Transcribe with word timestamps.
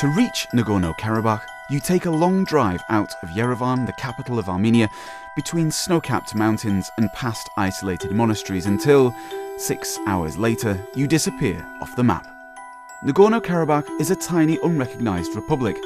To 0.00 0.08
reach 0.08 0.46
Nagorno 0.54 0.96
Karabakh, 0.96 1.42
you 1.68 1.78
take 1.78 2.06
a 2.06 2.10
long 2.10 2.44
drive 2.44 2.82
out 2.88 3.12
of 3.22 3.28
Yerevan, 3.28 3.84
the 3.84 3.92
capital 3.92 4.38
of 4.38 4.48
Armenia, 4.48 4.88
between 5.36 5.70
snow 5.70 6.00
capped 6.00 6.34
mountains 6.34 6.90
and 6.96 7.12
past 7.12 7.50
isolated 7.58 8.10
monasteries 8.12 8.64
until, 8.64 9.14
six 9.58 9.98
hours 10.06 10.38
later, 10.38 10.82
you 10.94 11.06
disappear 11.06 11.62
off 11.82 11.94
the 11.96 12.02
map. 12.02 12.26
Nagorno 13.04 13.42
Karabakh 13.42 14.00
is 14.00 14.10
a 14.10 14.16
tiny, 14.16 14.58
unrecognised 14.62 15.36
republic, 15.36 15.76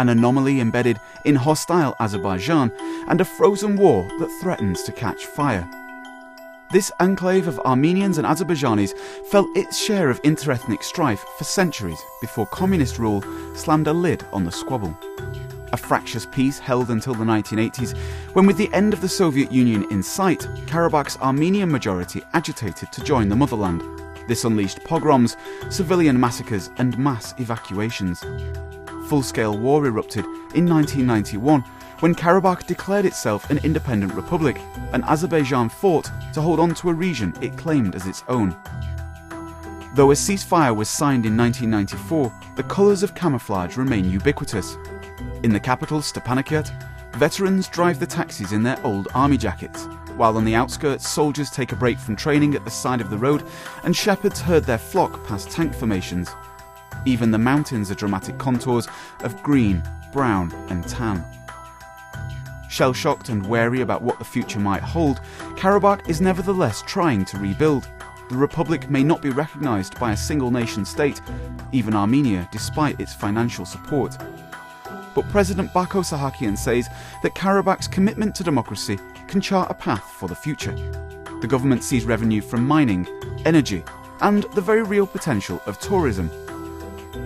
an 0.00 0.08
anomaly 0.08 0.58
embedded 0.58 0.98
in 1.24 1.36
hostile 1.36 1.94
Azerbaijan 2.00 2.72
and 3.06 3.20
a 3.20 3.24
frozen 3.24 3.76
war 3.76 4.02
that 4.18 4.36
threatens 4.42 4.82
to 4.82 4.90
catch 4.90 5.26
fire. 5.26 5.64
This 6.72 6.92
enclave 7.00 7.48
of 7.48 7.58
Armenians 7.64 8.16
and 8.16 8.24
Azerbaijanis 8.24 8.96
felt 9.26 9.48
its 9.56 9.76
share 9.76 10.08
of 10.08 10.22
interethnic 10.22 10.84
strife 10.84 11.24
for 11.36 11.42
centuries 11.42 12.00
before 12.20 12.46
communist 12.46 12.96
rule 12.96 13.24
slammed 13.56 13.88
a 13.88 13.92
lid 13.92 14.24
on 14.32 14.44
the 14.44 14.52
squabble. 14.52 14.96
A 15.72 15.76
fractious 15.76 16.26
peace 16.26 16.60
held 16.60 16.90
until 16.90 17.14
the 17.14 17.24
1980s, 17.24 17.96
when, 18.34 18.46
with 18.46 18.56
the 18.56 18.72
end 18.72 18.92
of 18.92 19.00
the 19.00 19.08
Soviet 19.08 19.50
Union 19.50 19.84
in 19.90 20.00
sight, 20.00 20.46
Karabakh's 20.66 21.16
Armenian 21.16 21.72
majority 21.72 22.22
agitated 22.34 22.92
to 22.92 23.02
join 23.02 23.28
the 23.28 23.34
motherland. 23.34 23.82
This 24.28 24.44
unleashed 24.44 24.84
pogroms, 24.84 25.36
civilian 25.70 26.20
massacres, 26.20 26.70
and 26.78 26.96
mass 26.96 27.34
evacuations. 27.38 28.24
Full 29.08 29.24
scale 29.24 29.58
war 29.58 29.84
erupted 29.86 30.24
in 30.54 30.68
1991 30.68 31.64
when 32.00 32.14
Karabakh 32.14 32.66
declared 32.66 33.04
itself 33.04 33.48
an 33.50 33.58
independent 33.58 34.14
republic 34.14 34.58
and 34.92 35.04
Azerbaijan 35.04 35.68
fought 35.68 36.10
to 36.32 36.40
hold 36.40 36.58
on 36.58 36.74
to 36.76 36.88
a 36.88 36.94
region 36.94 37.34
it 37.40 37.56
claimed 37.56 37.94
as 37.94 38.06
its 38.06 38.24
own. 38.28 38.56
Though 39.94 40.12
a 40.12 40.14
ceasefire 40.14 40.74
was 40.74 40.88
signed 40.88 41.26
in 41.26 41.36
1994, 41.36 42.32
the 42.56 42.62
colours 42.62 43.02
of 43.02 43.14
camouflage 43.14 43.76
remain 43.76 44.08
ubiquitous. 44.08 44.76
In 45.42 45.52
the 45.52 45.60
capital, 45.60 46.00
Stepanakert, 46.00 46.70
veterans 47.16 47.68
drive 47.68 48.00
the 48.00 48.06
taxis 48.06 48.52
in 48.52 48.62
their 48.62 48.78
old 48.84 49.08
army 49.14 49.36
jackets, 49.36 49.86
while 50.16 50.36
on 50.36 50.44
the 50.44 50.54
outskirts, 50.54 51.08
soldiers 51.08 51.50
take 51.50 51.72
a 51.72 51.76
break 51.76 51.98
from 51.98 52.16
training 52.16 52.54
at 52.54 52.64
the 52.64 52.70
side 52.70 53.00
of 53.00 53.10
the 53.10 53.18
road 53.18 53.44
and 53.84 53.94
shepherds 53.94 54.40
herd 54.40 54.64
their 54.64 54.78
flock 54.78 55.26
past 55.26 55.50
tank 55.50 55.74
formations. 55.74 56.30
Even 57.04 57.30
the 57.30 57.38
mountains 57.38 57.90
are 57.90 57.94
dramatic 57.94 58.38
contours 58.38 58.86
of 59.22 59.42
green, 59.42 59.82
brown, 60.12 60.52
and 60.68 60.86
tan. 60.86 61.24
Shell 62.70 62.92
shocked 62.92 63.30
and 63.30 63.44
wary 63.46 63.80
about 63.80 64.00
what 64.00 64.20
the 64.20 64.24
future 64.24 64.60
might 64.60 64.82
hold, 64.82 65.20
Karabakh 65.56 66.08
is 66.08 66.20
nevertheless 66.20 66.82
trying 66.86 67.24
to 67.26 67.36
rebuild. 67.36 67.88
The 68.28 68.36
Republic 68.36 68.88
may 68.88 69.02
not 69.02 69.20
be 69.20 69.30
recognised 69.30 69.98
by 69.98 70.12
a 70.12 70.16
single 70.16 70.52
nation 70.52 70.84
state, 70.84 71.20
even 71.72 71.96
Armenia, 71.96 72.48
despite 72.52 73.00
its 73.00 73.12
financial 73.12 73.66
support. 73.66 74.16
But 75.16 75.28
President 75.30 75.72
Bako 75.72 76.04
Sahakian 76.04 76.56
says 76.56 76.88
that 77.24 77.34
Karabakh's 77.34 77.88
commitment 77.88 78.36
to 78.36 78.44
democracy 78.44 79.00
can 79.26 79.40
chart 79.40 79.68
a 79.68 79.74
path 79.74 80.04
for 80.04 80.28
the 80.28 80.36
future. 80.36 80.76
The 81.40 81.48
government 81.48 81.82
sees 81.82 82.04
revenue 82.04 82.40
from 82.40 82.64
mining, 82.64 83.08
energy, 83.44 83.82
and 84.20 84.44
the 84.54 84.60
very 84.60 84.84
real 84.84 85.08
potential 85.08 85.60
of 85.66 85.80
tourism 85.80 86.30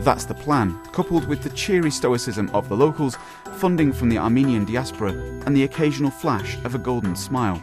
that's 0.03 0.25
the 0.25 0.35
plan, 0.35 0.79
coupled 0.93 1.27
with 1.27 1.43
the 1.43 1.51
cheery 1.51 1.91
stoicism 1.91 2.51
of 2.55 2.69
the 2.69 2.77
locals, 2.77 3.17
funding 3.57 3.93
from 3.93 4.09
the 4.09 4.19
Armenian 4.19 4.65
diaspora, 4.65 5.13
and 5.47 5.57
the 5.57 5.65
occasional 5.65 6.11
flash 6.11 6.57
of 6.65 6.75
a 6.75 6.79
golden 6.79 7.17
smile. 7.17 7.63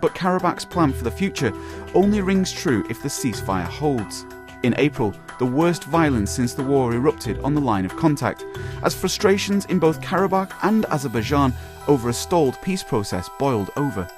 But 0.00 0.14
Karabakh's 0.14 0.64
plan 0.64 0.92
for 0.92 1.04
the 1.04 1.10
future 1.10 1.52
only 1.94 2.20
rings 2.20 2.52
true 2.52 2.84
if 2.90 3.02
the 3.02 3.08
ceasefire 3.08 3.64
holds. 3.64 4.26
In 4.62 4.74
April, 4.78 5.14
the 5.38 5.46
worst 5.46 5.84
violence 5.84 6.30
since 6.30 6.54
the 6.54 6.62
war 6.62 6.94
erupted 6.94 7.38
on 7.40 7.54
the 7.54 7.60
line 7.60 7.84
of 7.84 7.96
contact, 7.96 8.44
as 8.82 8.94
frustrations 8.94 9.64
in 9.66 9.78
both 9.78 10.00
Karabakh 10.00 10.52
and 10.62 10.86
Azerbaijan 10.86 11.52
over 11.88 12.08
a 12.08 12.12
stalled 12.12 12.60
peace 12.62 12.82
process 12.82 13.28
boiled 13.38 13.70
over. 13.76 14.08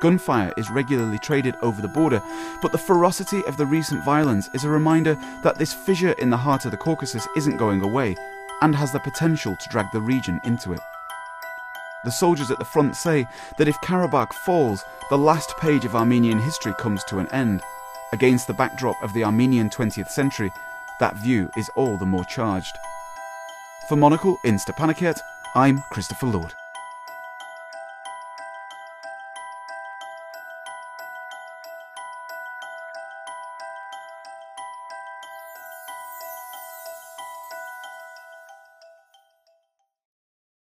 Gunfire 0.00 0.52
is 0.56 0.70
regularly 0.70 1.18
traded 1.18 1.54
over 1.62 1.82
the 1.82 1.88
border, 1.88 2.22
but 2.62 2.72
the 2.72 2.78
ferocity 2.78 3.44
of 3.46 3.56
the 3.56 3.66
recent 3.66 4.04
violence 4.04 4.48
is 4.54 4.64
a 4.64 4.68
reminder 4.68 5.14
that 5.42 5.58
this 5.58 5.72
fissure 5.72 6.12
in 6.12 6.30
the 6.30 6.36
heart 6.36 6.64
of 6.64 6.70
the 6.70 6.76
Caucasus 6.76 7.28
isn't 7.36 7.58
going 7.58 7.82
away 7.82 8.16
and 8.62 8.74
has 8.74 8.92
the 8.92 9.00
potential 9.00 9.56
to 9.56 9.68
drag 9.68 9.86
the 9.92 10.00
region 10.00 10.40
into 10.44 10.72
it. 10.72 10.80
The 12.04 12.10
soldiers 12.10 12.50
at 12.50 12.58
the 12.58 12.64
front 12.64 12.96
say 12.96 13.26
that 13.58 13.68
if 13.68 13.76
Karabakh 13.82 14.32
falls, 14.32 14.82
the 15.10 15.18
last 15.18 15.56
page 15.58 15.84
of 15.84 15.94
Armenian 15.94 16.38
history 16.38 16.72
comes 16.78 17.04
to 17.04 17.18
an 17.18 17.28
end. 17.28 17.62
Against 18.12 18.46
the 18.46 18.54
backdrop 18.54 18.96
of 19.02 19.12
the 19.12 19.24
Armenian 19.24 19.68
20th 19.68 20.08
century, 20.08 20.50
that 20.98 21.16
view 21.16 21.50
is 21.56 21.70
all 21.76 21.98
the 21.98 22.06
more 22.06 22.24
charged. 22.24 22.76
For 23.88 23.96
Monocle 23.96 24.38
in 24.44 24.56
Stepanakert, 24.56 25.18
I'm 25.54 25.82
Christopher 25.90 26.26
Lord. 26.26 26.54